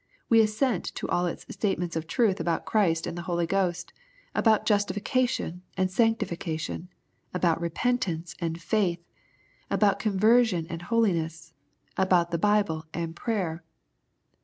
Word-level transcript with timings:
We 0.29 0.41
assent 0.41 0.85
to 0.95 1.07
all 1.09 1.27
its 1.27 1.45
statements 1.53 1.95
of 1.95 2.07
truth 2.07 2.39
about 2.39 2.65
Christ 2.65 3.05
and 3.05 3.15
the 3.15 3.21
Holy 3.21 3.45
Ghost, 3.45 3.93
about 4.33 4.65
justification 4.65 5.61
and 5.77 5.91
sanctification, 5.91 6.89
about 7.35 7.61
repentance 7.61 8.33
and 8.41 8.59
faith, 8.59 9.05
about 9.69 9.99
conversion 9.99 10.65
and 10.71 10.81
holiness, 10.81 11.53
about 11.97 12.31
the 12.31 12.39
Bible 12.39 12.85
and 12.95 13.15
prayer. 13.15 13.63